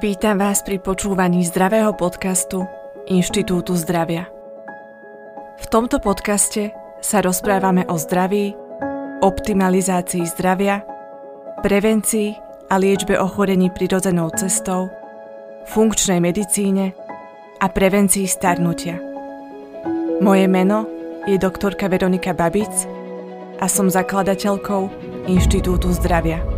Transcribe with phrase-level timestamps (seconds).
[0.00, 2.64] Vítam vás pri počúvaní zdravého podcastu
[3.04, 4.32] Inštitútu zdravia.
[5.60, 6.72] V tomto podcaste
[7.04, 8.56] sa rozprávame o zdraví,
[9.20, 10.80] optimalizácii zdravia,
[11.60, 12.32] prevencii
[12.72, 14.88] a liečbe ochorení prirodzenou cestou,
[15.68, 16.96] funkčnej medicíne
[17.60, 18.96] a prevencii starnutia.
[20.24, 20.88] Moje meno
[21.28, 22.72] je doktorka Veronika Babic
[23.60, 24.82] a som zakladateľkou
[25.28, 26.49] Inštitútu zdravia.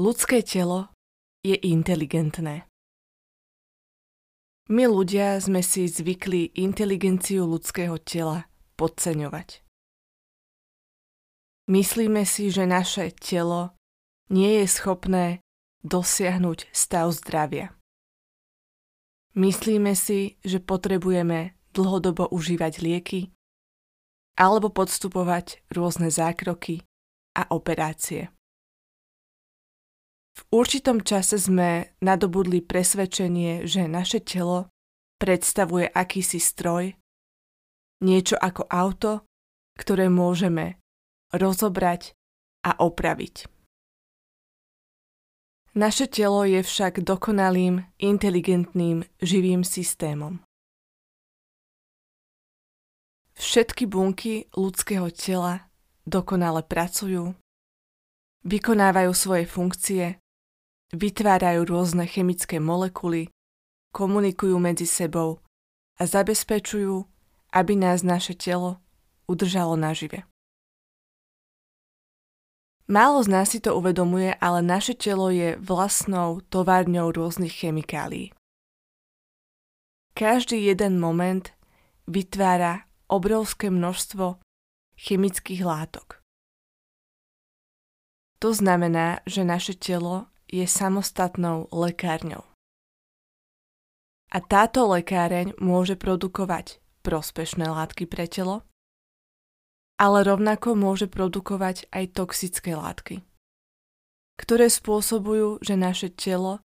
[0.00, 0.88] Ľudské telo
[1.44, 2.64] je inteligentné.
[4.72, 8.48] My ľudia sme si zvykli inteligenciu ľudského tela
[8.80, 9.60] podceňovať.
[11.68, 13.76] Myslíme si, že naše telo
[14.32, 15.44] nie je schopné
[15.84, 17.76] dosiahnuť stav zdravia.
[19.36, 23.20] Myslíme si, že potrebujeme dlhodobo užívať lieky
[24.40, 26.88] alebo podstupovať rôzne zákroky
[27.36, 28.32] a operácie.
[30.40, 34.72] V určitom čase sme nadobudli presvedčenie, že naše telo
[35.20, 36.96] predstavuje akýsi stroj,
[38.00, 39.28] niečo ako auto,
[39.76, 40.80] ktoré môžeme
[41.36, 42.16] rozobrať
[42.64, 43.52] a opraviť.
[45.76, 50.42] Naše telo je však dokonalým, inteligentným, živým systémom.
[53.38, 55.70] Všetky bunky ľudského tela
[56.08, 57.38] dokonale pracujú,
[58.44, 60.18] vykonávajú svoje funkcie,
[60.94, 63.30] vytvárajú rôzne chemické molekuly,
[63.94, 65.42] komunikujú medzi sebou
[65.98, 67.06] a zabezpečujú,
[67.50, 68.78] aby nás naše telo
[69.26, 70.26] udržalo nažive.
[72.90, 78.34] Málo z nás si to uvedomuje, ale naše telo je vlastnou továrňou rôznych chemikálií.
[80.18, 81.54] Každý jeden moment
[82.10, 84.42] vytvára obrovské množstvo
[84.98, 86.18] chemických látok.
[88.42, 92.42] To znamená, že naše telo je samostatnou lekárňou.
[94.30, 98.62] A táto lekáreň môže produkovať prospešné látky pre telo,
[99.98, 103.22] ale rovnako môže produkovať aj toxické látky,
[104.38, 106.62] ktoré spôsobujú, že naše telo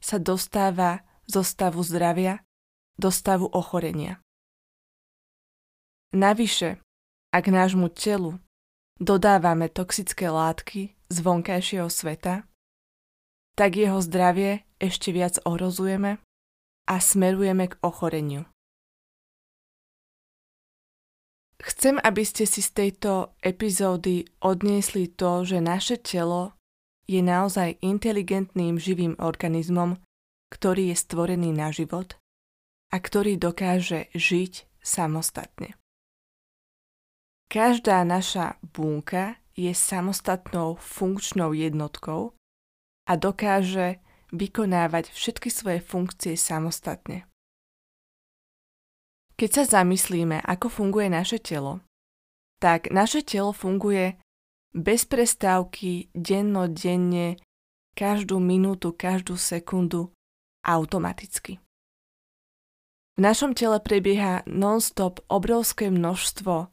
[0.00, 2.44] sa dostáva zo stavu zdravia
[3.00, 4.20] do stavu ochorenia.
[6.16, 6.80] Navyše,
[7.32, 8.40] ak nášmu telu
[8.96, 12.46] dodávame toxické látky, z vonkajšieho sveta,
[13.56, 16.20] tak jeho zdravie ešte viac ohrozujeme
[16.86, 18.44] a smerujeme k ochoreniu.
[21.56, 26.54] Chcem, aby ste si z tejto epizódy odniesli to, že naše telo
[27.08, 29.98] je naozaj inteligentným živým organizmom,
[30.52, 32.14] ktorý je stvorený na život
[32.92, 35.74] a ktorý dokáže žiť samostatne.
[37.50, 42.36] Každá naša bunka je samostatnou funkčnou jednotkou
[43.06, 44.02] a dokáže
[44.34, 47.24] vykonávať všetky svoje funkcie samostatne.
[49.36, 51.84] Keď sa zamyslíme, ako funguje naše telo,
[52.58, 54.16] tak naše telo funguje
[54.72, 57.36] bez prestávky, dennodenne,
[57.96, 60.12] každú minútu, každú sekundu
[60.64, 61.60] automaticky.
[63.16, 66.68] V našom tele prebieha non-stop obrovské množstvo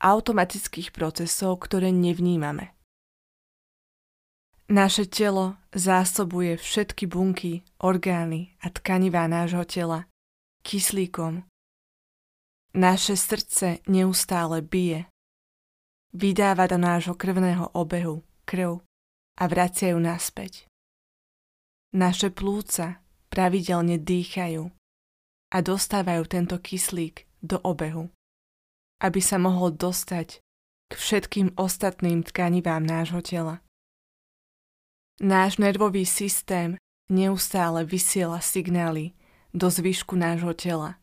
[0.00, 2.77] automatických procesov, ktoré nevnímame.
[4.68, 10.04] Naše telo zásobuje všetky bunky, orgány a tkanivá nášho tela
[10.60, 11.48] kyslíkom.
[12.76, 15.08] Naše srdce neustále bije.
[16.12, 18.84] Vydáva do nášho krvného obehu krv
[19.40, 20.68] a vraciajú naspäť.
[21.96, 23.00] Naše plúca
[23.32, 24.68] pravidelne dýchajú
[25.48, 28.12] a dostávajú tento kyslík do obehu
[28.98, 30.42] aby sa mohol dostať
[30.90, 33.62] k všetkým ostatným tkanivám nášho tela.
[35.18, 36.78] Náš nervový systém
[37.10, 39.18] neustále vysiela signály
[39.50, 40.94] do zvyšku nášho tela,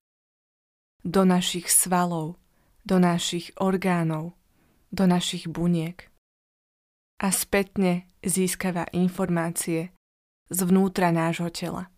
[1.03, 2.39] do našich svalov,
[2.87, 4.31] do našich orgánov,
[4.87, 6.07] do našich buniek
[7.19, 9.91] a spätne získava informácie
[10.47, 11.91] zvnútra nášho tela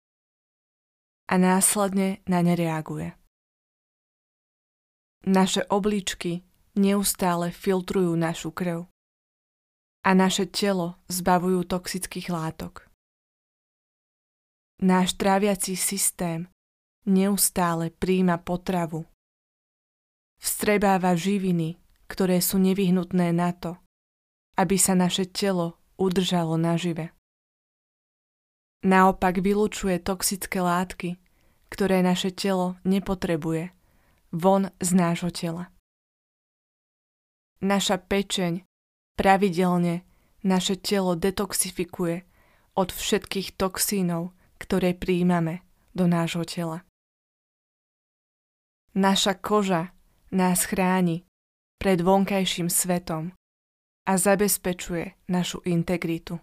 [1.29, 3.13] a následne na ne reaguje.
[5.29, 6.41] Naše obličky
[6.73, 8.89] neustále filtrujú našu krv
[10.07, 12.87] a naše telo zbavujú toxických látok.
[14.79, 16.47] Náš tráviací systém
[17.03, 19.03] neustále príjma potravu.
[20.39, 21.75] Vstrebáva živiny,
[22.07, 23.75] ktoré sú nevyhnutné na to,
[24.55, 27.11] aby sa naše telo udržalo nažive.
[28.85, 31.19] Naopak vylučuje toxické látky,
[31.67, 33.75] ktoré naše telo nepotrebuje
[34.31, 35.73] von z nášho tela.
[37.59, 38.66] Naša pečeň
[39.17, 40.05] pravidelne
[40.45, 42.23] naše telo detoxifikuje
[42.77, 45.65] od všetkých toxínov, ktoré príjmame
[45.97, 46.85] do nášho tela.
[48.93, 49.93] Naša koža
[50.29, 51.25] nás chráni
[51.81, 53.33] pred vonkajším svetom
[54.05, 56.41] a zabezpečuje našu integritu.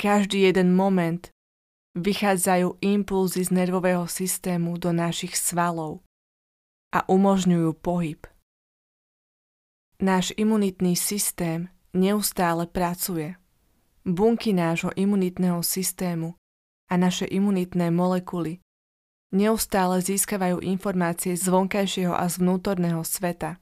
[0.00, 1.28] Každý jeden moment
[1.92, 6.00] vychádzajú impulzy z nervového systému do našich svalov
[6.94, 8.24] a umožňujú pohyb.
[10.00, 13.36] Náš imunitný systém neustále pracuje.
[14.00, 16.40] Bunky nášho imunitného systému
[16.88, 18.64] a naše imunitné molekuly
[19.36, 23.60] neustále získavajú informácie z vonkajšieho a z vnútorného sveta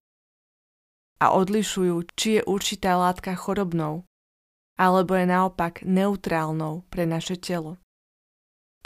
[1.19, 4.06] a odlišujú, či je určitá látka chorobnou
[4.79, 7.82] alebo je naopak neutrálnou pre naše telo.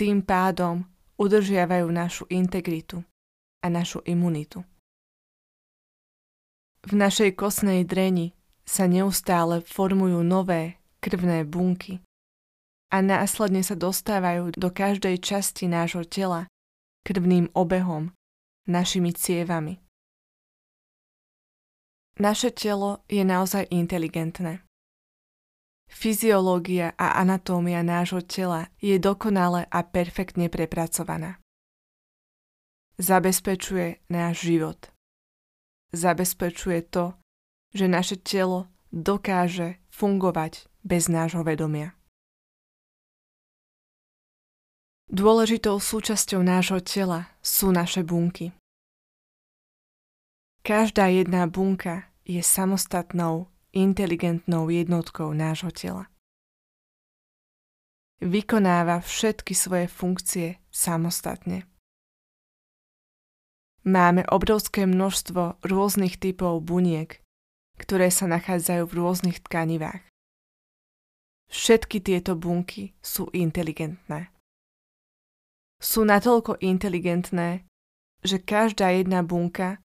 [0.00, 0.88] Tým pádom
[1.20, 3.04] udržiavajú našu integritu
[3.60, 4.64] a našu imunitu.
[6.82, 8.34] V našej kostnej dreni
[8.66, 12.02] sa neustále formujú nové krvné bunky
[12.90, 16.50] a následne sa dostávajú do každej časti nášho tela
[17.06, 18.12] krvným obehom,
[18.68, 19.78] našimi cievami.
[22.20, 24.60] Naše telo je naozaj inteligentné.
[25.88, 31.40] Fyziológia a anatómia nášho tela je dokonale a perfektne prepracovaná.
[33.00, 34.91] Zabezpečuje náš život.
[35.92, 37.12] Zabezpečuje to,
[37.76, 41.92] že naše telo dokáže fungovať bez nášho vedomia.
[45.12, 48.56] Dôležitou súčasťou nášho tela sú naše bunky.
[50.64, 56.08] Každá jedna bunka je samostatnou inteligentnou jednotkou nášho tela.
[58.22, 61.66] Vykonáva všetky svoje funkcie samostatne.
[63.82, 67.18] Máme obrovské množstvo rôznych typov buniek,
[67.82, 70.06] ktoré sa nachádzajú v rôznych tkanivách.
[71.50, 74.30] Všetky tieto bunky sú inteligentné.
[75.82, 77.66] Sú natoľko inteligentné,
[78.22, 79.82] že každá jedna bunka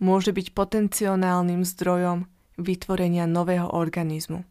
[0.00, 2.24] môže byť potenciálnym zdrojom
[2.56, 4.48] vytvorenia nového organizmu,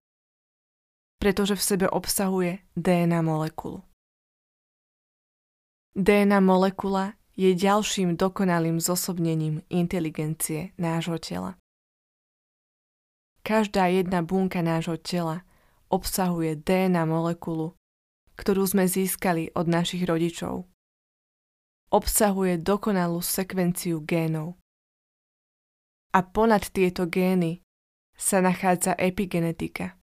[1.18, 3.81] pretože v sebe obsahuje DNA molekulu.
[5.98, 11.57] DNA molekula je ďalším dokonalým zosobnením inteligencie nášho tela.
[13.44, 15.44] Každá jedna bunka nášho tela
[15.91, 17.75] obsahuje DNA molekulu,
[18.39, 20.69] ktorú sme získali od našich rodičov.
[21.94, 24.57] Obsahuje dokonalú sekvenciu génov.
[26.13, 27.62] A ponad tieto gény
[28.13, 29.97] sa nachádza epigenetika,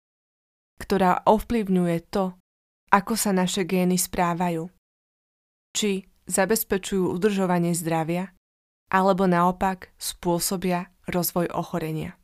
[0.80, 2.32] ktorá ovplyvňuje to,
[2.88, 4.72] ako sa naše gény správajú.
[5.76, 8.36] Či zabezpečujú udržovanie zdravia,
[8.92, 12.16] alebo naopak spôsobia rozvoj ochorenia.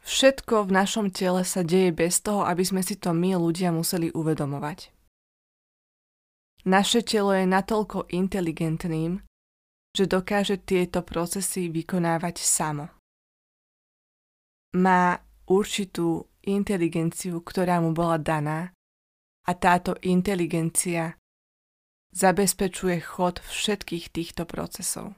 [0.00, 4.08] Všetko v našom tele sa deje bez toho, aby sme si to my ľudia museli
[4.10, 4.90] uvedomovať.
[6.64, 9.20] Naše telo je natoľko inteligentným,
[9.96, 12.88] že dokáže tieto procesy vykonávať samo.
[14.76, 18.72] Má určitú inteligenciu, ktorá mu bola daná
[19.46, 21.16] a táto inteligencia
[22.10, 25.14] zabezpečuje chod všetkých týchto procesov.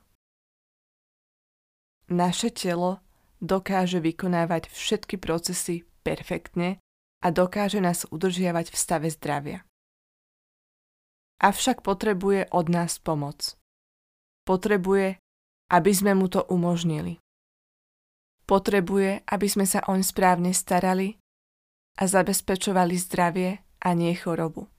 [2.13, 3.01] Naše telo
[3.41, 6.79] dokáže vykonávať všetky procesy perfektne
[7.25, 9.65] a dokáže nás udržiavať v stave zdravia.
[11.43, 13.59] Avšak potrebuje od nás pomoc.
[14.47, 15.19] Potrebuje,
[15.71, 17.19] aby sme mu to umožnili.
[18.47, 21.19] Potrebuje, aby sme sa oň správne starali
[21.99, 23.51] a zabezpečovali zdravie
[23.83, 24.71] a nie chorobu.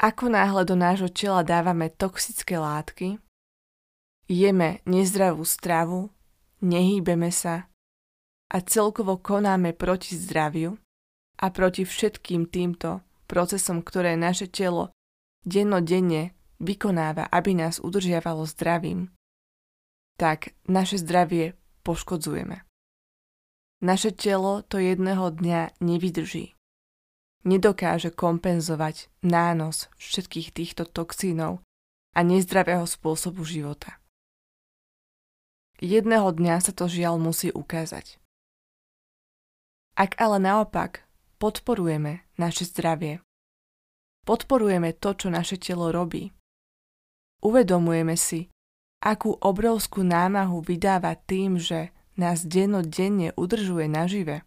[0.00, 3.20] Ako náhle do nášho tela dávame toxické látky,
[4.28, 6.08] jeme nezdravú stravu,
[6.64, 7.68] nehýbeme sa
[8.48, 10.76] a celkovo konáme proti zdraviu
[11.40, 14.92] a proti všetkým týmto procesom, ktoré naše telo
[15.44, 19.08] dennodenne vykonáva, aby nás udržiavalo zdravým,
[20.20, 22.64] tak naše zdravie poškodzujeme.
[23.80, 26.52] Naše telo to jedného dňa nevydrží.
[27.40, 31.64] Nedokáže kompenzovať nános všetkých týchto toxínov
[32.12, 33.96] a nezdravého spôsobu života.
[35.80, 38.20] Jedného dňa sa to žiaľ musí ukázať.
[39.96, 41.08] Ak ale naopak
[41.40, 43.24] podporujeme naše zdravie,
[44.28, 46.28] podporujeme to, čo naše telo robí,
[47.40, 48.52] Uvedomujeme si,
[49.00, 51.88] akú obrovskú námahu vydáva tým, že
[52.20, 54.44] nás dennodenne udržuje nažive.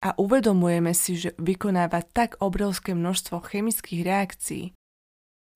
[0.00, 4.64] A uvedomujeme si, že vykonáva tak obrovské množstvo chemických reakcií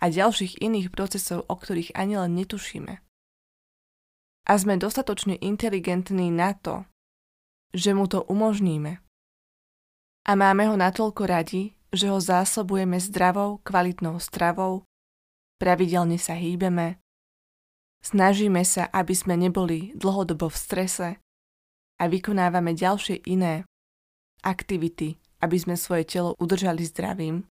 [0.04, 3.00] a ďalších iných procesov, o ktorých ani len netušíme.
[4.44, 6.84] A sme dostatočne inteligentní na to,
[7.72, 9.00] že mu to umožníme.
[10.28, 14.84] A máme ho natoľko radi, že ho zásobujeme zdravou, kvalitnou stravou,
[15.56, 17.00] pravidelne sa hýbeme,
[18.04, 21.08] snažíme sa, aby sme neboli dlhodobo v strese
[21.96, 23.64] a vykonávame ďalšie iné
[24.44, 27.48] aktivity, aby sme svoje telo udržali zdravým,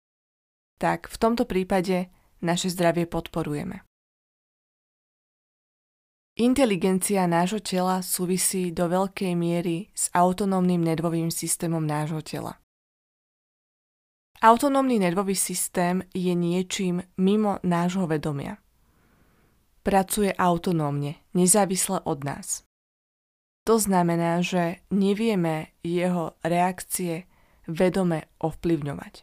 [0.83, 2.11] tak v tomto prípade
[2.43, 3.87] naše zdravie podporujeme.
[6.41, 12.57] Inteligencia nášho tela súvisí do veľkej miery s autonómnym nervovým systémom nášho tela.
[14.41, 18.57] Autonómny nervový systém je niečím mimo nášho vedomia.
[19.85, 22.65] Pracuje autonómne, nezávisle od nás.
[23.71, 27.31] To znamená, že nevieme jeho reakcie
[27.71, 29.23] vedome ovplyvňovať.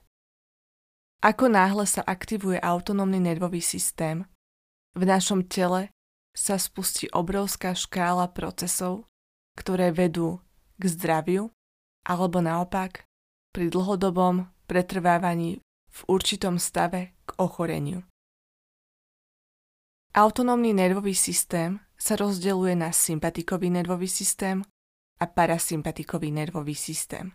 [1.20, 4.24] Ako náhle sa aktivuje autonómny nervový systém,
[4.96, 5.92] v našom tele
[6.32, 9.12] sa spustí obrovská škála procesov,
[9.60, 10.39] ktoré vedú
[10.80, 11.51] k zdraviu
[12.08, 13.04] alebo naopak
[13.51, 15.60] pri dlhodobom pretrvávaní
[15.92, 18.00] v určitom stave k ochoreniu.
[20.16, 24.62] Autonómny nervový systém sa rozdeľuje na sympatikový nervový systém
[25.18, 27.34] a parasympatikový nervový systém.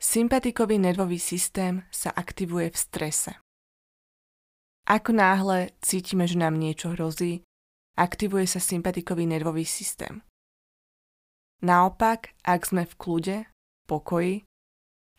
[0.00, 3.32] Sympatikový nervový systém sa aktivuje v strese.
[4.88, 7.44] Ako náhle cítime, že nám niečo hrozí,
[8.00, 10.24] aktivuje sa sympatikový nervový systém.
[11.60, 13.36] Naopak, ak sme v kľude,
[13.84, 14.48] pokoji,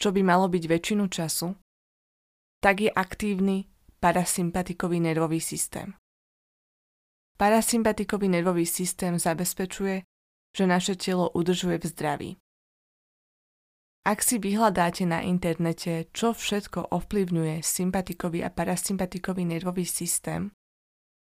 [0.02, 1.54] čo by malo byť väčšinu času,
[2.58, 3.70] tak je aktívny
[4.02, 5.94] parasympatikový nervový systém.
[7.41, 10.05] Parasympatikový nervový systém zabezpečuje,
[10.53, 12.31] že naše telo udržuje v zdraví.
[14.05, 20.53] Ak si vyhľadáte na internete, čo všetko ovplyvňuje sympatikový a parasympatikový nervový systém,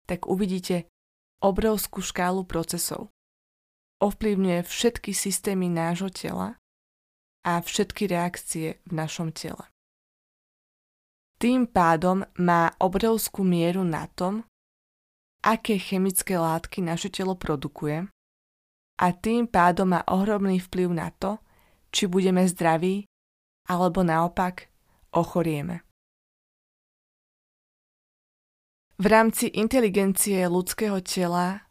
[0.04, 0.85] tak uvidíte
[1.40, 3.09] obrovskú škálu procesov.
[4.04, 6.61] Ovplyvňuje všetky systémy nášho tela
[7.40, 9.64] a všetky reakcie v našom tele.
[11.40, 14.45] Tým pádom má obrovskú mieru na tom,
[15.43, 18.07] aké chemické látky naše telo produkuje
[19.03, 21.43] a tým pádom má ohromný vplyv na to,
[21.91, 23.05] či budeme zdraví,
[23.67, 24.71] alebo naopak
[25.13, 25.83] ochorieme.
[29.03, 31.67] V rámci inteligencie ľudského tela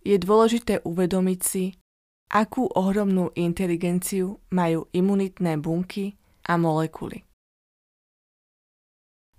[0.00, 1.76] je dôležité uvedomiť si,
[2.32, 6.16] akú ohromnú inteligenciu majú imunitné bunky
[6.48, 7.28] a molekuly.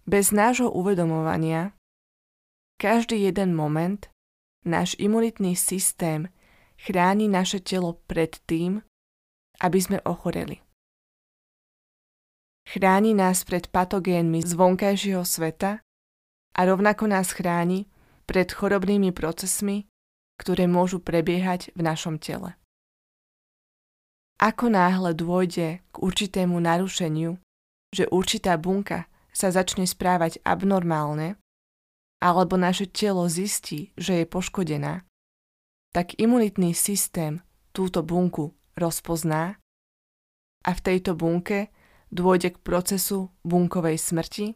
[0.06, 1.74] Bez nášho uvedomovania
[2.82, 4.10] každý jeden moment
[4.66, 6.34] náš imunitný systém
[6.82, 8.82] chráni naše telo pred tým,
[9.62, 10.66] aby sme ochoreli.
[12.66, 15.86] Chráni nás pred patogénmi z vonkajšieho sveta
[16.58, 17.86] a rovnako nás chráni
[18.26, 19.86] pred chorobnými procesmi,
[20.42, 22.58] ktoré môžu prebiehať v našom tele.
[24.42, 27.38] Ako náhle dôjde k určitému narušeniu,
[27.94, 31.41] že určitá bunka sa začne správať abnormálne,
[32.22, 35.04] alebo naše telo zistí, že je poškodená,
[35.92, 37.42] tak imunitný systém
[37.74, 39.58] túto bunku rozpozná
[40.62, 41.74] a v tejto bunke
[42.14, 44.54] dôjde k procesu bunkovej smrti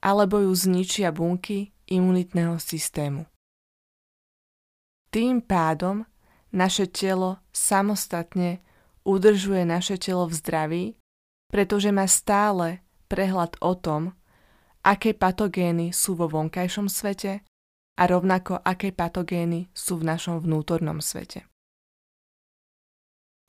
[0.00, 3.28] alebo ju zničia bunky imunitného systému.
[5.12, 6.02] Tým pádom
[6.50, 8.64] naše telo samostatne
[9.06, 10.84] udržuje naše telo v zdraví,
[11.52, 14.16] pretože má stále prehľad o tom,
[14.84, 17.40] aké patogény sú vo vonkajšom svete
[17.96, 21.48] a rovnako aké patogény sú v našom vnútornom svete.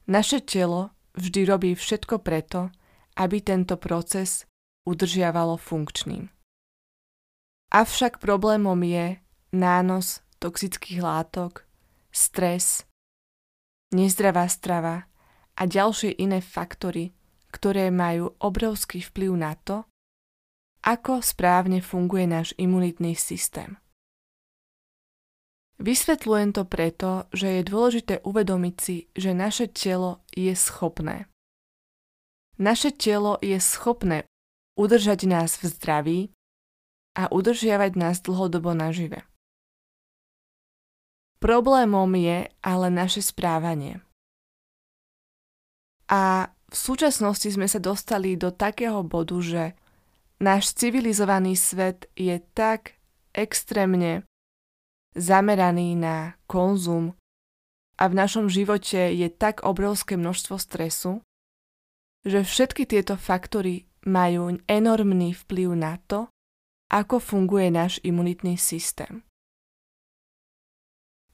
[0.07, 2.71] Naše telo vždy robí všetko preto,
[3.17, 4.45] aby tento proces
[4.85, 6.29] udržiavalo funkčným.
[7.73, 9.17] Avšak problémom je
[9.51, 11.65] nános toxických látok,
[12.13, 12.85] stres,
[13.91, 15.09] nezdravá strava
[15.57, 17.17] a ďalšie iné faktory,
[17.49, 19.89] ktoré majú obrovský vplyv na to,
[20.85, 23.81] ako správne funguje náš imunitný systém.
[25.81, 31.27] Vysvetľujem to preto, že je dôležité uvedomiť si, že naše telo je schopné.
[32.55, 34.23] Naše telo je schopné
[34.79, 36.19] udržať nás v zdraví
[37.19, 39.27] a udržiavať nás dlhodobo nažive.
[41.43, 43.99] Problémom je ale naše správanie.
[46.07, 49.63] A v súčasnosti sme sa dostali do takého bodu, že
[50.39, 52.99] náš civilizovaný svet je tak
[53.35, 54.23] extrémne
[55.15, 57.15] zameraný na konzum
[57.95, 61.23] a v našom živote je tak obrovské množstvo stresu,
[62.27, 66.27] že všetky tieto faktory majú enormný vplyv na to,
[66.91, 69.23] ako funguje náš imunitný systém.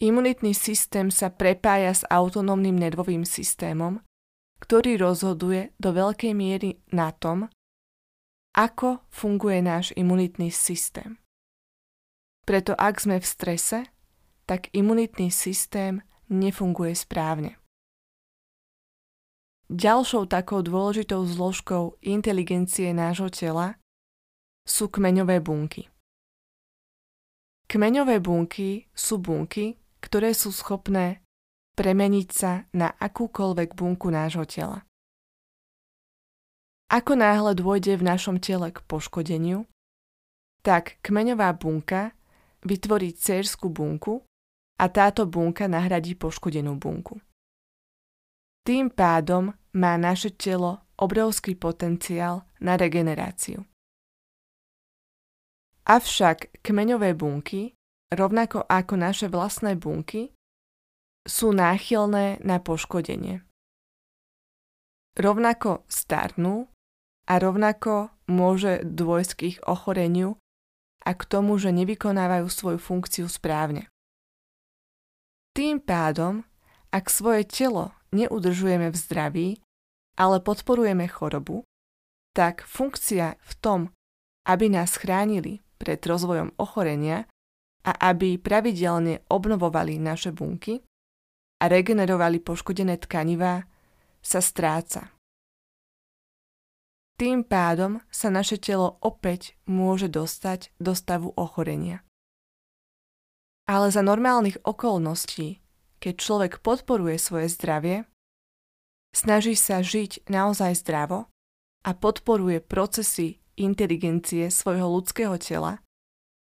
[0.01, 4.01] Imunitný systém sa prepája s autonómnym nervovým systémom,
[4.61, 7.49] ktorý rozhoduje do veľkej miery na tom,
[8.51, 11.17] ako funguje náš imunitný systém.
[12.43, 13.79] Preto ak sme v strese,
[14.43, 17.55] tak imunitný systém nefunguje správne.
[19.71, 23.79] Ďalšou takou dôležitou zložkou inteligencie nášho tela
[24.67, 25.87] sú kmeňové bunky.
[27.71, 31.23] Kmeňové bunky sú bunky, ktoré sú schopné
[31.79, 34.83] premeniť sa na akúkoľvek bunku nášho tela.
[36.91, 39.63] Ako náhle dôjde v našom tele k poškodeniu,
[40.59, 42.11] tak kmeňová bunka
[42.67, 44.27] vytvorí cérskú bunku
[44.75, 47.23] a táto bunka nahradí poškodenú bunku.
[48.67, 53.63] Tým pádom má naše telo obrovský potenciál na regeneráciu.
[55.87, 57.73] Avšak kmeňové bunky
[58.11, 60.35] rovnako ako naše vlastné bunky,
[61.23, 63.41] sú náchylné na poškodenie.
[65.15, 66.67] Rovnako starnú
[67.29, 70.39] a rovnako môže dôjsť k ich ochoreniu
[71.01, 73.89] a k tomu, že nevykonávajú svoju funkciu správne.
[75.51, 76.47] Tým pádom,
[76.93, 79.49] ak svoje telo neudržujeme v zdraví,
[80.15, 81.67] ale podporujeme chorobu,
[82.31, 83.79] tak funkcia v tom,
[84.47, 87.27] aby nás chránili pred rozvojom ochorenia,
[87.81, 90.81] a aby pravidelne obnovovali naše bunky
[91.61, 93.65] a regenerovali poškodené tkanivá,
[94.21, 95.09] sa stráca.
[97.21, 102.01] Tým pádom sa naše telo opäť môže dostať do stavu ochorenia.
[103.69, 105.61] Ale za normálnych okolností,
[106.01, 108.09] keď človek podporuje svoje zdravie,
[109.13, 111.29] snaží sa žiť naozaj zdravo
[111.85, 115.77] a podporuje procesy inteligencie svojho ľudského tela,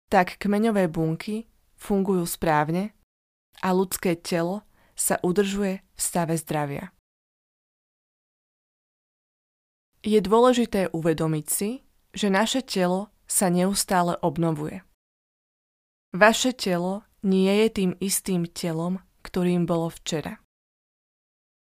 [0.07, 2.95] tak kmeňové bunky fungujú správne
[3.67, 4.63] a ľudské telo
[4.95, 6.95] sa udržuje v stave zdravia.
[10.03, 11.71] Je dôležité uvedomiť si,
[12.15, 14.83] že naše telo sa neustále obnovuje.
[16.15, 20.41] Vaše telo nie je tým istým telom, ktorým bolo včera.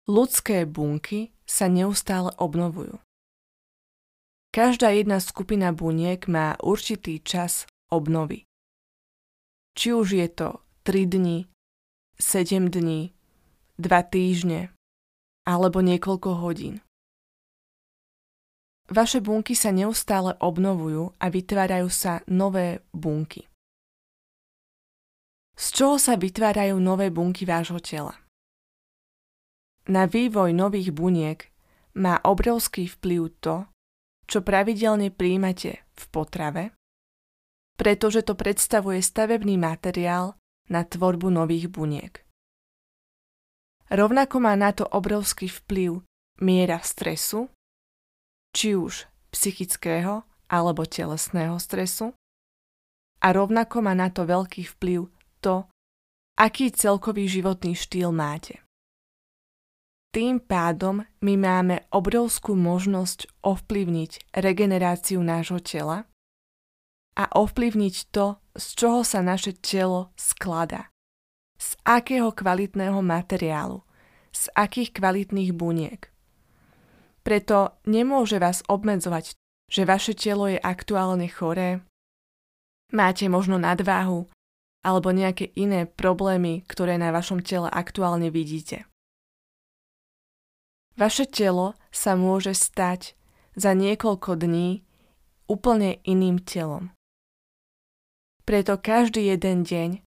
[0.04, 3.00] Ľudské bunky sa neustále obnovujú.
[4.52, 8.46] Každá jedna skupina buniek má určitý čas obnovy.
[9.74, 10.50] Či už je to
[10.86, 11.50] 3 dni,
[12.20, 13.16] 7 dní,
[13.80, 14.70] 2 týždne
[15.48, 16.83] alebo niekoľko hodín.
[18.92, 23.48] Vaše bunky sa neustále obnovujú a vytvárajú sa nové bunky.
[25.54, 28.18] Z čoho sa vytvárajú nové bunky vášho tela?
[29.88, 31.40] Na vývoj nových buniek
[32.00, 33.56] má obrovský vplyv to,
[34.28, 36.74] čo pravidelne príjmate v potrave
[37.84, 40.38] pretože to predstavuje stavebný materiál
[40.70, 42.22] na tvorbu nových buniek.
[43.92, 46.02] Rovnako má na to obrovský vplyv
[46.42, 47.52] miera stresu,
[48.54, 52.14] či už psychického alebo telesného stresu,
[53.24, 55.08] a rovnako má na to veľký vplyv
[55.40, 55.64] to,
[56.36, 58.60] aký celkový životný štýl máte.
[60.14, 66.06] Tým pádom my máme obrovskú možnosť ovplyvniť regeneráciu nášho tela
[67.18, 70.94] a ovplyvniť to, z čoho sa naše telo skladá.
[71.58, 73.82] Z akého kvalitného materiálu,
[74.30, 76.13] z akých kvalitných buniek.
[77.24, 79.36] Preto nemôže vás obmedzovať,
[79.72, 81.80] že vaše telo je aktuálne choré,
[82.94, 84.30] máte možno nadváhu
[84.84, 88.86] alebo nejaké iné problémy, ktoré na vašom tele aktuálne vidíte.
[90.94, 93.18] Vaše telo sa môže stať
[93.58, 94.86] za niekoľko dní
[95.50, 96.94] úplne iným telom.
[98.44, 100.04] Preto každý jeden deň,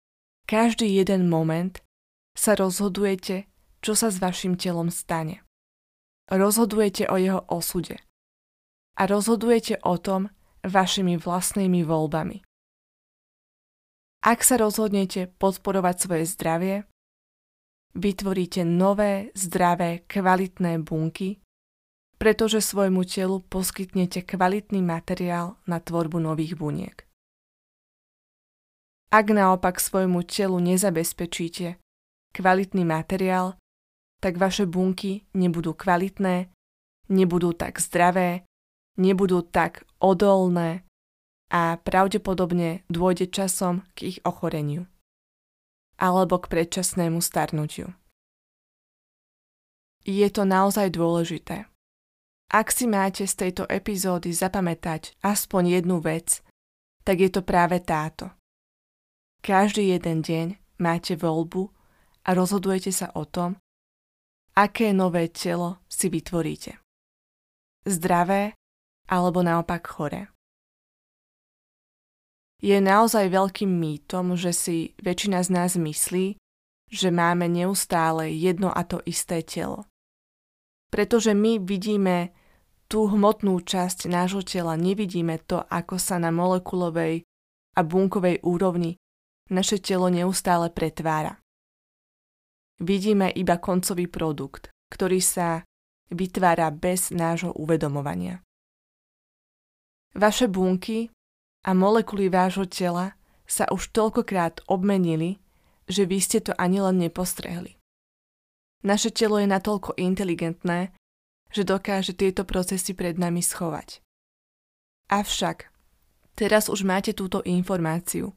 [0.48, 1.78] každý jeden moment
[2.32, 3.46] sa rozhodujete,
[3.84, 5.44] čo sa s vašim telom stane.
[6.32, 8.00] Rozhodujete o jeho osude.
[8.96, 10.32] A rozhodujete o tom
[10.64, 12.40] vašimi vlastnými voľbami.
[14.22, 16.76] Ak sa rozhodnete podporovať svoje zdravie,
[17.92, 21.42] vytvoríte nové, zdravé, kvalitné bunky,
[22.16, 27.02] pretože svojmu telu poskytnete kvalitný materiál na tvorbu nových buniek.
[29.12, 31.76] Ak naopak svojmu telu nezabezpečíte
[32.32, 33.60] kvalitný materiál,
[34.22, 36.46] tak vaše bunky nebudú kvalitné,
[37.10, 38.46] nebudú tak zdravé,
[38.94, 40.86] nebudú tak odolné
[41.50, 44.86] a pravdepodobne dôjde časom k ich ochoreniu
[45.98, 47.90] alebo k predčasnému starnutiu.
[50.02, 51.66] Je to naozaj dôležité.
[52.50, 56.42] Ak si máte z tejto epizódy zapamätať aspoň jednu vec,
[57.06, 58.34] tak je to práve táto.
[59.46, 60.46] Každý jeden deň
[60.82, 61.70] máte voľbu
[62.26, 63.58] a rozhodujete sa o tom,
[64.56, 66.76] aké nové telo si vytvoríte.
[67.82, 68.54] Zdravé
[69.10, 70.30] alebo naopak chore.
[72.62, 76.38] Je naozaj veľkým mýtom, že si väčšina z nás myslí,
[76.86, 79.90] že máme neustále jedno a to isté telo.
[80.94, 82.30] Pretože my vidíme
[82.86, 87.26] tú hmotnú časť nášho tela, nevidíme to, ako sa na molekulovej
[87.74, 88.94] a bunkovej úrovni
[89.50, 91.41] naše telo neustále pretvára.
[92.80, 95.66] Vidíme iba koncový produkt, ktorý sa
[96.12, 98.44] vytvára bez nášho uvedomovania.
[100.12, 101.08] Vaše bunky
[101.64, 103.16] a molekuly vášho tela
[103.48, 105.40] sa už toľkokrát obmenili,
[105.88, 107.80] že vy ste to ani len nepostrehli.
[108.82, 110.92] Naše telo je natoľko inteligentné,
[111.52, 114.02] že dokáže tieto procesy pred nami schovať.
[115.12, 115.68] Avšak,
[116.34, 118.32] teraz už máte túto informáciu.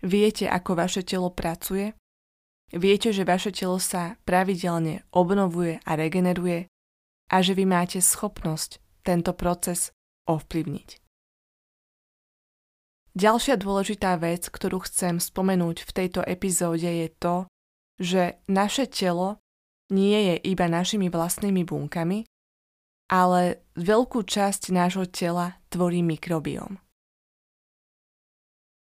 [0.00, 1.92] Viete, ako vaše telo pracuje?
[2.72, 6.70] Viete, že vaše telo sa pravidelne obnovuje a regeneruje
[7.28, 9.92] a že vy máte schopnosť tento proces
[10.24, 11.04] ovplyvniť.
[13.14, 17.46] Ďalšia dôležitá vec, ktorú chcem spomenúť v tejto epizóde je to,
[18.02, 19.38] že naše telo
[19.94, 22.26] nie je iba našimi vlastnými bunkami,
[23.06, 26.83] ale veľkú časť nášho tela tvorí mikrobióm.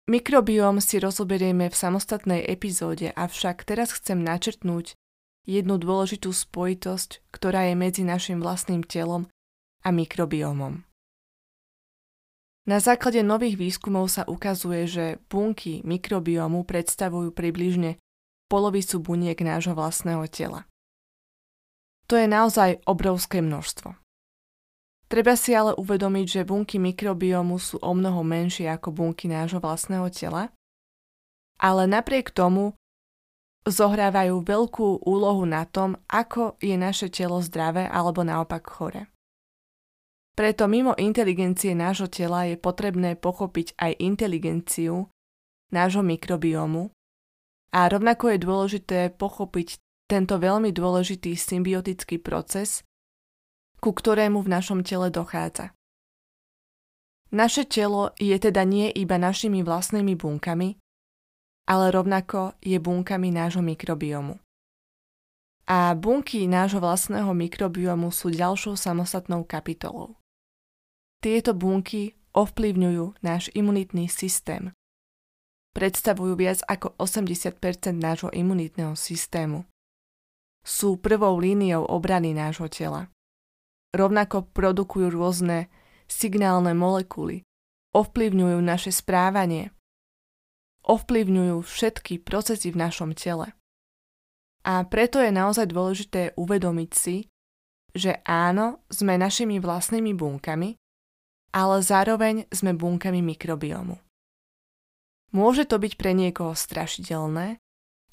[0.03, 4.99] Mikrobióm si rozoberieme v samostatnej epizóde, avšak teraz chcem načrtnúť
[5.47, 9.31] jednu dôležitú spojitosť, ktorá je medzi našim vlastným telom
[9.79, 10.83] a mikrobiómom.
[12.67, 17.99] Na základe nových výskumov sa ukazuje, že bunky mikrobiomu predstavujú približne
[18.51, 20.67] polovicu buniek nášho vlastného tela.
[22.11, 24.02] To je naozaj obrovské množstvo.
[25.07, 30.09] Treba si ale uvedomiť, že bunky mikrobiomu sú o mnoho menšie ako bunky nášho vlastného
[30.09, 30.49] tela,
[31.61, 32.73] ale napriek tomu
[33.63, 39.07] zohrávajú veľkú úlohu na tom, ako je naše telo zdravé alebo naopak chore.
[40.33, 45.13] Preto mimo inteligencie nášho tela je potrebné pochopiť aj inteligenciu
[45.69, 46.89] nášho mikrobiomu
[47.69, 49.77] a rovnako je dôležité pochopiť
[50.09, 52.81] tento veľmi dôležitý symbiotický proces,
[53.83, 55.75] ku ktorému v našom tele dochádza.
[57.35, 60.79] Naše telo je teda nie iba našimi vlastnými bunkami,
[61.67, 64.39] ale rovnako je bunkami nášho mikrobiomu.
[65.67, 70.15] A bunky nášho vlastného mikrobiomu sú ďalšou samostatnou kapitolou.
[71.23, 74.75] Tieto bunky ovplyvňujú náš imunitný systém.
[75.71, 77.59] Predstavujú viac ako 80%
[77.95, 79.63] nášho imunitného systému.
[80.61, 83.09] Sú prvou líniou obrany nášho tela.
[83.93, 85.69] Rovnako produkujú rôzne
[86.09, 87.45] signálne molekuly,
[87.93, 89.69] ovplyvňujú naše správanie,
[90.89, 93.53] ovplyvňujú všetky procesy v našom tele.
[94.63, 97.27] A preto je naozaj dôležité uvedomiť si,
[97.93, 100.73] že áno, sme našimi vlastnými bunkami,
[101.53, 104.01] ale zároveň sme bunkami mikrobiomu.
[105.33, 107.61] Môže to byť pre niekoho strašidelné,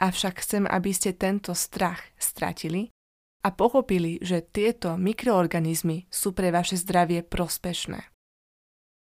[0.01, 2.93] avšak chcem, aby ste tento strach stratili
[3.41, 8.05] a pochopili, že tieto mikroorganizmy sú pre vaše zdravie prospešné.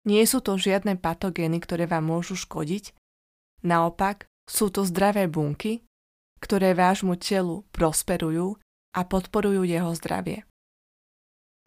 [0.07, 2.95] Nie sú to žiadne patogény, ktoré vám môžu škodiť,
[3.61, 5.85] naopak sú to zdravé bunky,
[6.41, 8.57] ktoré vášmu telu prosperujú
[8.97, 10.43] a podporujú jeho zdravie.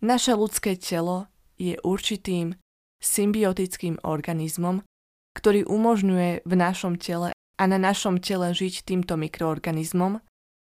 [0.02, 2.58] Naše ľudské telo je určitým
[2.98, 4.82] symbiotickým organizmom,
[5.38, 10.18] ktorý umožňuje v našom tele a na našom tele žiť týmto mikroorganizmom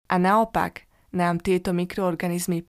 [0.09, 2.67] a naopak nám tieto mikroorganizmy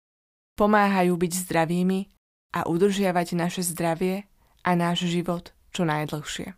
[0.54, 2.10] pomáhajú byť zdravými
[2.54, 4.26] a udržiavať naše zdravie
[4.62, 6.54] a náš život čo najdlhšie.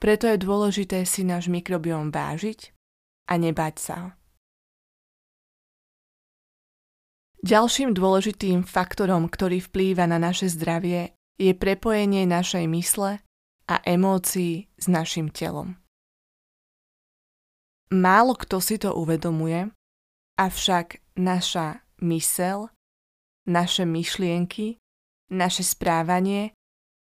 [0.00, 2.74] Preto je dôležité si náš mikrobióm vážiť
[3.30, 4.10] a nebať sa ho.
[7.40, 13.16] Ďalším dôležitým faktorom, ktorý vplýva na naše zdravie, je prepojenie našej mysle
[13.64, 15.80] a emócií s našim telom.
[17.88, 19.72] Málo kto si to uvedomuje,
[20.40, 22.72] avšak naša mysel,
[23.44, 24.80] naše myšlienky,
[25.28, 26.56] naše správanie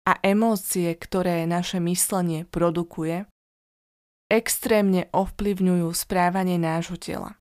[0.10, 3.30] a emócie, ktoré naše myslenie produkuje,
[4.26, 7.38] extrémne ovplyvňujú správanie nášho tela.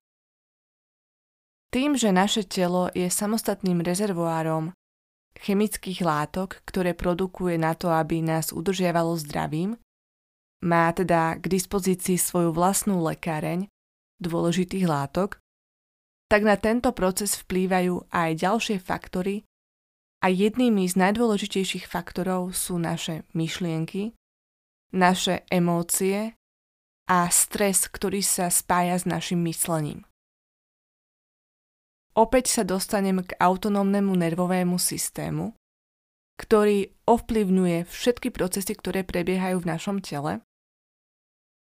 [1.71, 4.75] Tým, že naše telo je samostatným rezervoárom
[5.39, 9.79] chemických látok, ktoré produkuje na to, aby nás udržiavalo zdravím,
[10.61, 13.71] má teda k dispozícii svoju vlastnú lekáreň
[14.21, 15.41] dôležitých látok,
[16.31, 19.43] tak na tento proces vplývajú aj ďalšie faktory
[20.23, 24.15] a jednými z najdôležitejších faktorov sú naše myšlienky
[24.91, 26.35] naše emócie
[27.07, 30.03] a stres, ktorý sa spája s našim myslením.
[32.11, 35.55] Opäť sa dostanem k autonómnemu nervovému systému,
[36.35, 40.43] ktorý ovplyvňuje všetky procesy, ktoré prebiehajú v našom tele.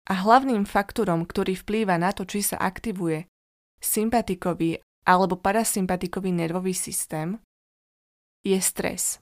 [0.04, 3.24] A hlavným faktorom, ktorý vplýva na to, či sa aktivuje
[3.84, 7.36] sympatikový alebo parasympatikový nervový systém,
[8.40, 9.20] je stres.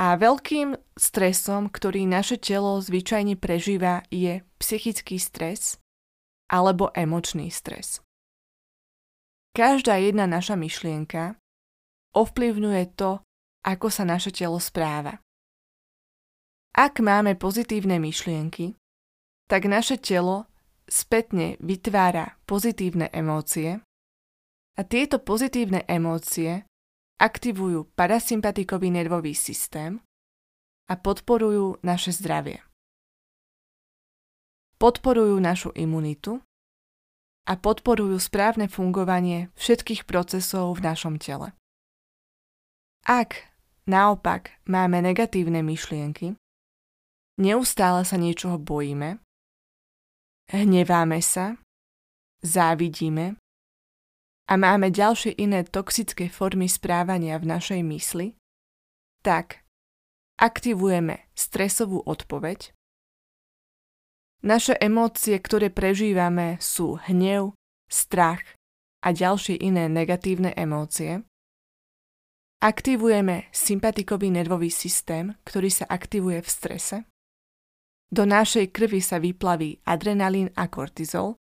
[0.00, 5.76] A veľkým stresom, ktorý naše telo zvyčajne prežíva, je psychický stres
[6.50, 8.02] alebo emočný stres.
[9.54, 11.36] Každá jedna naša myšlienka
[12.16, 13.22] ovplyvňuje to,
[13.62, 15.20] ako sa naše telo správa.
[16.74, 18.78] Ak máme pozitívne myšlienky,
[19.50, 20.49] tak naše telo
[20.90, 23.78] spätne vytvára pozitívne emócie
[24.74, 26.66] a tieto pozitívne emócie
[27.22, 30.02] aktivujú parasympatikový nervový systém
[30.90, 32.58] a podporujú naše zdravie.
[34.80, 36.42] Podporujú našu imunitu
[37.46, 41.52] a podporujú správne fungovanie všetkých procesov v našom tele.
[43.04, 43.48] Ak
[43.84, 46.36] naopak máme negatívne myšlienky,
[47.36, 49.20] neustále sa niečoho bojíme,
[50.50, 51.56] hneváme sa,
[52.42, 53.38] závidíme
[54.50, 58.34] a máme ďalšie iné toxické formy správania v našej mysli,
[59.22, 59.62] tak
[60.42, 62.74] aktivujeme stresovú odpoveď
[64.40, 67.52] naše emócie, ktoré prežívame, sú hnev,
[67.92, 68.40] strach
[69.04, 71.20] a ďalšie iné negatívne emócie.
[72.60, 76.96] Aktivujeme sympatikový nervový systém, ktorý sa aktivuje v strese.
[78.10, 81.38] Do našej krvi sa vyplaví adrenalín a kortizol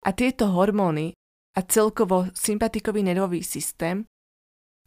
[0.00, 1.12] a tieto hormóny
[1.52, 4.08] a celkovo sympatikový nervový systém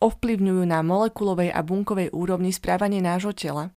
[0.01, 3.69] ovplyvňujú na molekulovej a bunkovej úrovni správanie nášho tela.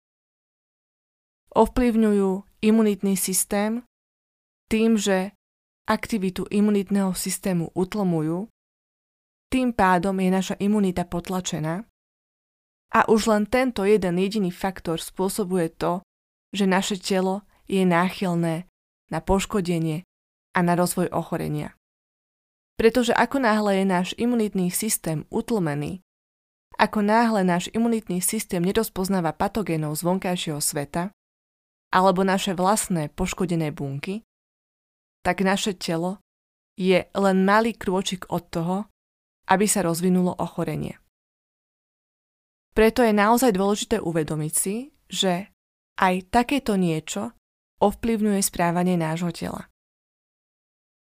[1.52, 3.84] Ovplyvňujú imunitný systém
[4.72, 5.36] tým, že
[5.84, 8.48] aktivitu imunitného systému utlmujú,
[9.52, 11.84] tým pádom je naša imunita potlačená
[12.96, 16.00] a už len tento jeden jediný faktor spôsobuje to,
[16.52, 18.68] že naše telo je náchylné
[19.12, 20.04] na poškodenie
[20.56, 21.76] a na rozvoj ochorenia.
[22.76, 26.04] Pretože ako náhle je náš imunitný systém utlmený,
[26.80, 31.14] ako náhle náš imunitný systém nerozpoznáva patogénov z vonkajšieho sveta,
[31.92, 34.24] alebo naše vlastné poškodené bunky,
[35.22, 36.24] tak naše telo
[36.80, 38.78] je len malý krôčik od toho,
[39.52, 40.98] aby sa rozvinulo ochorenie.
[42.72, 45.51] Preto je naozaj dôležité uvedomiť si, že
[46.02, 47.38] aj takéto niečo
[47.78, 49.70] ovplyvňuje správanie nášho tela.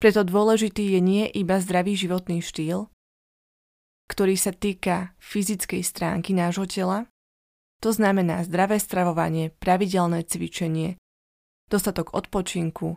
[0.00, 2.88] Preto dôležitý je nie iba zdravý životný štýl,
[4.08, 7.08] ktorý sa týka fyzickej stránky nášho tela,
[7.80, 10.96] to znamená zdravé stravovanie, pravidelné cvičenie,
[11.68, 12.96] dostatok odpočinku,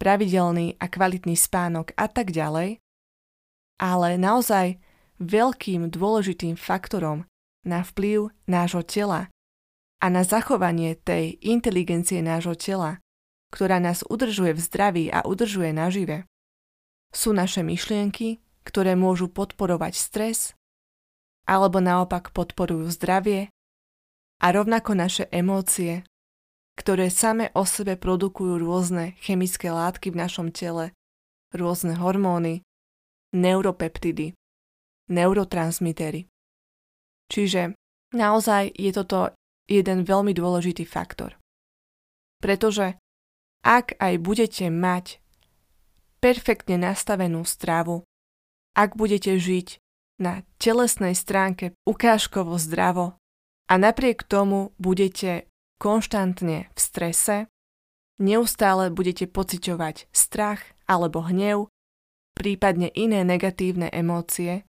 [0.00, 2.80] pravidelný a kvalitný spánok a tak ďalej,
[3.80, 4.80] ale naozaj
[5.20, 7.26] veľkým dôležitým faktorom
[7.64, 9.32] na vplyv nášho tela
[10.04, 13.00] a na zachovanie tej inteligencie nášho tela,
[13.48, 16.28] ktorá nás udržuje v zdraví a udržuje nažive,
[17.08, 20.52] sú naše myšlienky, ktoré môžu podporovať stres,
[21.48, 23.48] alebo naopak podporujú zdravie
[24.44, 26.04] a rovnako naše emócie,
[26.76, 30.92] ktoré same o sebe produkujú rôzne chemické látky v našom tele,
[31.56, 32.60] rôzne hormóny,
[33.32, 34.36] neuropeptidy,
[35.08, 36.28] neurotransmitery.
[37.32, 37.72] Čiže
[38.12, 39.32] naozaj je toto
[39.70, 41.36] jeden veľmi dôležitý faktor.
[42.40, 43.00] Pretože
[43.64, 45.20] ak aj budete mať
[46.20, 48.04] perfektne nastavenú stravu,
[48.76, 49.80] ak budete žiť
[50.20, 53.16] na telesnej stránke ukážkovo zdravo,
[53.64, 55.48] a napriek tomu budete
[55.80, 57.48] konštantne v strese,
[58.20, 61.72] neustále budete pociťovať strach alebo hnev,
[62.36, 64.68] prípadne iné negatívne emócie,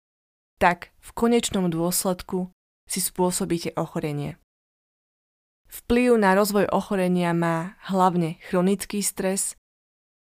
[0.57, 2.49] tak v konečnom dôsledku
[2.89, 4.41] si spôsobíte ochorenie.
[5.69, 9.53] Vplyv na rozvoj ochorenia má hlavne chronický stres,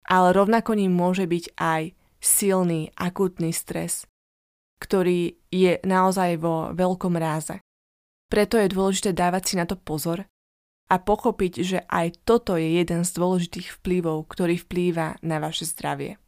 [0.03, 4.03] ale rovnako ním môže byť aj silný akutný stres,
[4.83, 7.63] ktorý je naozaj vo veľkom ráze.
[8.27, 10.27] Preto je dôležité dávať si na to pozor
[10.91, 16.19] a pochopiť, že aj toto je jeden z dôležitých vplyvov, ktorý vplýva na vaše zdravie.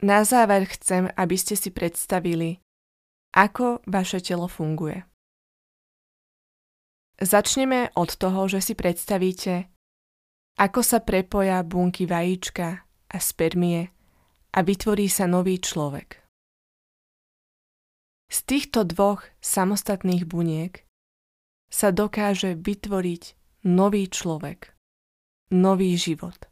[0.00, 2.60] Na záver chcem, aby ste si predstavili,
[3.36, 5.09] ako vaše telo funguje.
[7.20, 9.68] Začneme od toho, že si predstavíte,
[10.56, 12.68] ako sa prepoja bunky vajíčka
[13.12, 13.92] a spermie
[14.56, 16.16] a vytvorí sa nový človek.
[18.32, 20.88] Z týchto dvoch samostatných buniek
[21.68, 23.22] sa dokáže vytvoriť
[23.68, 24.72] nový človek,
[25.52, 26.48] nový život.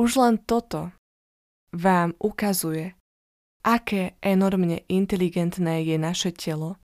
[0.00, 0.96] Už len toto
[1.76, 2.96] vám ukazuje,
[3.60, 6.81] aké enormne inteligentné je naše telo,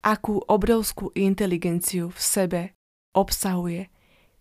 [0.00, 2.62] akú obrovskú inteligenciu v sebe
[3.12, 3.90] obsahuje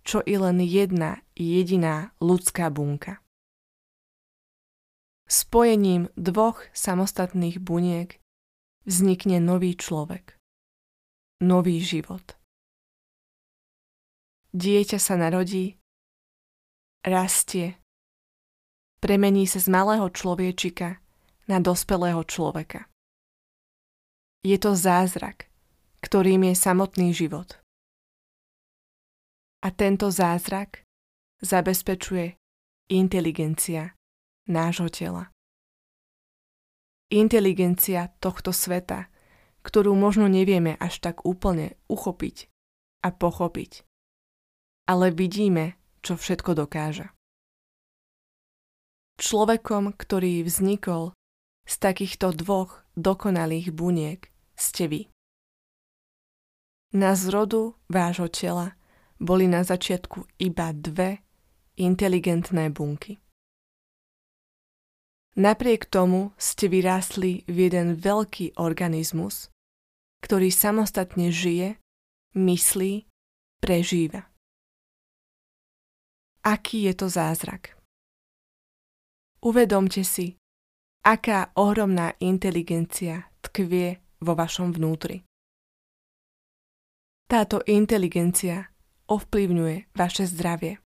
[0.09, 3.21] čo i len jedna jediná ľudská bunka.
[5.29, 8.17] Spojením dvoch samostatných buniek
[8.89, 10.33] vznikne nový človek,
[11.45, 12.33] nový život.
[14.49, 15.77] Dieťa sa narodí,
[17.05, 17.77] rastie,
[18.97, 20.97] premení sa z malého človečika
[21.45, 22.89] na dospelého človeka.
[24.41, 25.48] Je to zázrak,
[25.99, 27.59] ktorým je samotný život.
[29.59, 30.87] A tento zázrak
[31.43, 32.39] zabezpečuje
[32.89, 33.95] inteligencia
[34.47, 35.29] nášho tela.
[37.09, 39.09] Inteligencia tohto sveta,
[39.65, 42.47] ktorú možno nevieme až tak úplne uchopiť
[43.03, 43.83] a pochopiť.
[44.87, 47.11] Ale vidíme, čo všetko dokáže.
[49.19, 51.11] Človekom, ktorý vznikol
[51.67, 55.01] z takýchto dvoch dokonalých buniek, ste vy.
[56.89, 58.73] Na zrodu vášho tela
[59.21, 61.21] boli na začiatku iba dve
[61.77, 63.21] inteligentné bunky.
[65.37, 69.53] Napriek tomu ste vyrástli v jeden veľký organizmus,
[70.25, 71.77] ktorý samostatne žije,
[72.33, 73.05] myslí,
[73.61, 74.25] prežíva.
[76.41, 77.77] Aký je to zázrak?
[79.45, 80.41] Uvedomte si,
[81.05, 85.28] aká ohromná inteligencia tkvie vo vašom vnútri.
[87.29, 88.73] Táto inteligencia
[89.05, 90.81] ovplyvňuje vaše zdravie.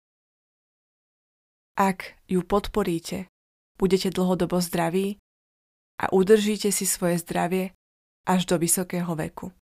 [1.78, 3.30] Ak ju podporíte,
[3.78, 5.22] budete dlhodobo zdraví
[6.02, 7.70] a udržíte si svoje zdravie
[8.26, 9.54] až do vysokého veku.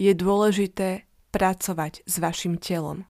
[0.00, 3.04] Je dôležité pracovať s vašim telom.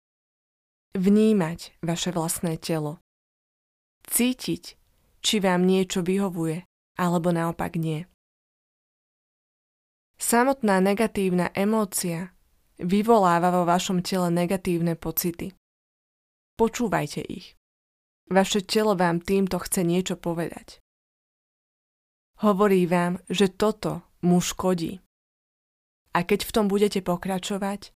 [0.99, 2.99] Vnímať vaše vlastné telo.
[4.11, 4.75] Cítiť,
[5.23, 6.67] či vám niečo vyhovuje
[6.99, 8.11] alebo naopak nie.
[10.17, 12.33] Samotná negatívna emócia
[12.81, 15.53] vyvoláva vo vašom tele negatívne pocity.
[16.57, 17.53] Počúvajte ich.
[18.33, 20.81] Vaše telo vám týmto chce niečo povedať.
[22.41, 25.01] Hovorí vám, že toto mu škodí.
[26.17, 27.93] A keď v tom budete pokračovať,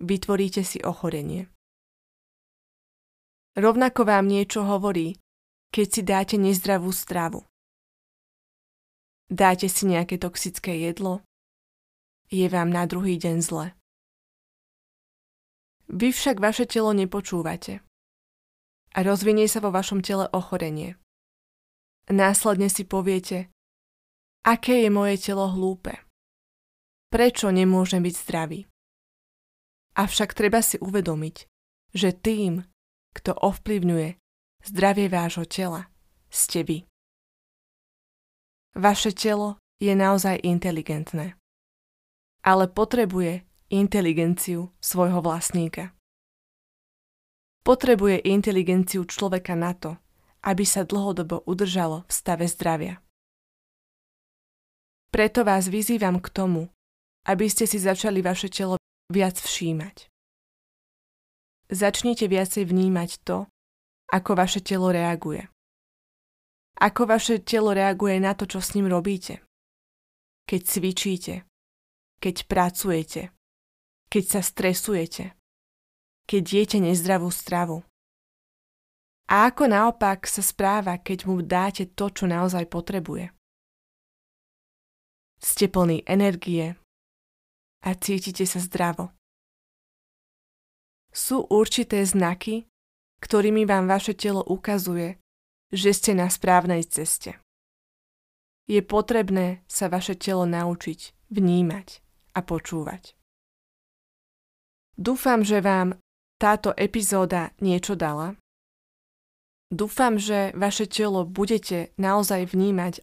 [0.00, 1.52] vytvoríte si ochorenie.
[3.52, 5.20] Rovnako vám niečo hovorí,
[5.68, 7.44] keď si dáte nezdravú stravu.
[9.28, 11.20] Dáte si nejaké toxické jedlo,
[12.32, 13.76] je vám na druhý deň zle.
[15.92, 17.84] Vy však vaše telo nepočúvate.
[18.96, 20.96] A rozvinie sa vo vašom tele ochorenie.
[22.08, 23.52] Následne si poviete,
[24.42, 25.92] aké je moje telo hlúpe.
[27.12, 28.64] Prečo nemôžem byť zdravý?
[29.92, 31.36] Avšak treba si uvedomiť,
[31.92, 32.64] že tým,
[33.12, 34.16] kto ovplyvňuje
[34.64, 35.92] zdravie vášho tela,
[36.32, 36.78] ste vy.
[38.72, 41.36] Vaše telo je naozaj inteligentné,
[42.42, 45.94] ale potrebuje inteligenciu svojho vlastníka.
[47.62, 49.94] Potrebuje inteligenciu človeka na to,
[50.42, 52.98] aby sa dlhodobo udržalo v stave zdravia.
[55.14, 56.66] Preto vás vyzývam k tomu,
[57.30, 58.80] aby ste si začali vaše telo
[59.12, 60.10] viac všímať.
[61.70, 63.46] Začnite viacej vnímať to,
[64.10, 65.46] ako vaše telo reaguje.
[66.82, 69.44] Ako vaše telo reaguje na to, čo s ním robíte.
[70.50, 71.34] Keď cvičíte,
[72.22, 73.34] keď pracujete,
[74.06, 75.34] keď sa stresujete,
[76.30, 77.82] keď jete nezdravú stravu.
[79.26, 83.34] A ako naopak sa správa, keď mu dáte to, čo naozaj potrebuje.
[85.42, 86.78] Ste plný energie
[87.82, 89.10] a cítite sa zdravo.
[91.10, 92.70] Sú určité znaky,
[93.18, 95.18] ktorými vám vaše telo ukazuje,
[95.74, 97.42] že ste na správnej ceste.
[98.70, 103.16] Je potrebné sa vaše telo naučiť vnímať a počúvať.
[104.96, 105.96] Dúfam, že vám
[106.36, 108.36] táto epizóda niečo dala.
[109.72, 113.00] Dúfam, že vaše telo budete naozaj vnímať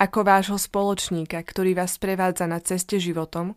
[0.00, 3.56] ako vášho spoločníka, ktorý vás prevádza na ceste životom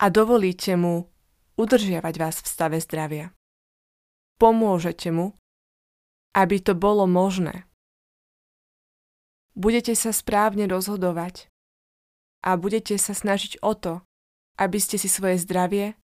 [0.00, 1.08] a dovolíte mu
[1.60, 3.32] udržiavať vás v stave zdravia.
[4.40, 5.36] Pomôžete mu,
[6.34, 7.64] aby to bolo možné.
[9.54, 11.46] Budete sa správne rozhodovať
[12.44, 14.04] a budete sa snažiť o to,
[14.60, 15.96] aby ste si svoje zdravie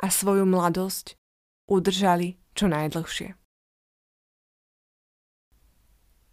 [0.00, 1.18] a svoju mladosť
[1.66, 3.34] udržali čo najdlhšie.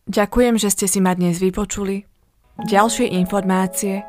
[0.08, 2.08] Ďakujem, že ste si ma dnes vypočuli.
[2.64, 4.08] Ďalšie informácie